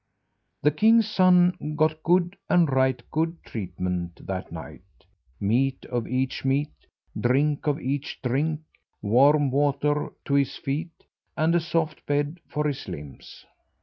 The 0.63 0.71
king's 0.71 1.07
son 1.07 1.75
got 1.75 2.01
good 2.01 2.35
and 2.49 2.67
right 2.71 2.99
good 3.11 3.43
treatment 3.43 4.25
that 4.25 4.51
night. 4.51 4.81
Meat 5.39 5.85
of 5.91 6.07
each 6.07 6.43
meat, 6.43 6.71
drink 7.15 7.67
of 7.67 7.79
each 7.79 8.19
drink, 8.23 8.61
warm 9.03 9.51
water 9.51 10.11
to 10.25 10.33
his 10.33 10.57
feet, 10.57 11.03
and 11.37 11.53
a 11.53 11.59
soft 11.59 12.03
bed 12.07 12.39
for 12.49 12.65
his 12.67 12.87
limbs. 12.87 13.45